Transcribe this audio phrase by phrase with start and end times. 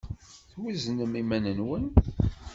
[0.51, 1.85] Tweznem iman-nwen?